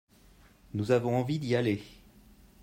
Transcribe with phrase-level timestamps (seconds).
[0.73, 1.83] Nous avons envie d'y aller.